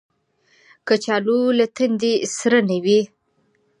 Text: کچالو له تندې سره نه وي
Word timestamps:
کچالو 0.87 1.39
له 1.57 1.65
تندې 1.77 2.13
سره 2.37 2.59
نه 2.69 2.77
وي 2.85 3.01